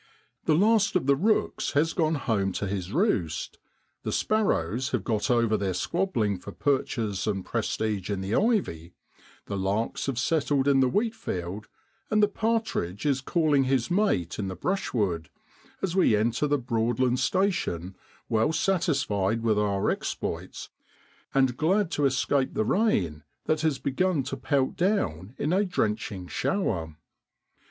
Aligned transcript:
MARCH 0.47 0.47
IN 0.47 0.47
BROADLAND. 0.47 0.63
33 0.63 0.67
The 0.67 0.71
last 0.71 0.95
of 0.95 1.05
the 1.05 1.15
rooks 1.15 1.71
has 1.73 1.93
gone 1.93 2.15
home 2.15 2.51
to 2.53 2.65
his 2.65 2.91
roost, 2.91 3.59
the 4.01 4.11
sparrows 4.11 4.89
have 4.89 5.03
got 5.03 5.29
over 5.29 5.55
their 5.55 5.75
squabbling 5.75 6.39
for 6.39 6.51
perches 6.51 7.27
and 7.27 7.45
prestige 7.45 8.09
in 8.09 8.21
the 8.21 8.33
ivy, 8.33 8.95
the 9.45 9.55
larks 9.57 10.07
have 10.07 10.17
settled 10.17 10.67
in 10.67 10.79
the 10.79 10.89
wheatfield, 10.89 11.67
and 12.09 12.23
the 12.23 12.27
partridge 12.27 13.05
is 13.05 13.21
calling 13.21 13.65
his 13.65 13.91
mate 13.91 14.39
in 14.39 14.47
the 14.47 14.55
brushwood, 14.55 15.29
as 15.83 15.95
we 15.95 16.15
enter 16.15 16.47
the 16.47 16.57
Broadland 16.57 17.19
station, 17.19 17.95
well 18.27 18.51
satisfied 18.51 19.43
with 19.43 19.59
our 19.59 19.91
exploits 19.91 20.69
and 21.35 21.57
glad 21.57 21.91
to 21.91 22.05
escape 22.07 22.55
the 22.55 22.65
rain 22.65 23.21
that 23.45 23.61
has 23.61 23.77
begun 23.77 24.23
to 24.23 24.35
pelt 24.35 24.75
down 24.75 25.35
in 25.37 25.53
a 25.53 25.63
drenching 25.63 26.25
shower. 26.27 26.95